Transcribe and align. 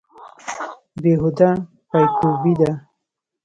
بې 1.01 1.11
هوده 1.21 1.49
پایکوبي 1.89 2.53
ده. 2.59 2.71